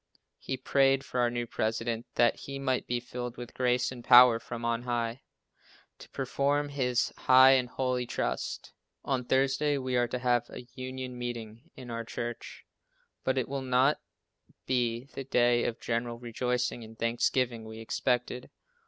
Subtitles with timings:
[0.39, 4.39] He prayed for our new President, that he might be filled with grace and power
[4.39, 5.21] from on High,
[5.99, 8.73] to perform his high and holy trust.
[9.05, 12.65] On Thursday we are to have a union meeting in our church,
[13.23, 14.01] but it will not
[14.65, 18.49] be the day of general rejoicing and thanksgiving we expected.